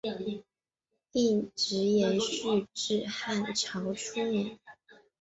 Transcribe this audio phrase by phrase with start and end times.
[1.11, 4.57] 一直延续至汉朝初年。